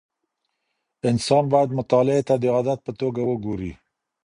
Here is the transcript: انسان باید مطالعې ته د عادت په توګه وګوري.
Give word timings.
انسان 1.09 1.43
باید 1.53 1.75
مطالعې 1.79 2.23
ته 2.27 2.35
د 2.39 2.43
عادت 2.55 2.79
په 2.83 2.91
توګه 2.99 3.21
وګوري. 3.29 3.71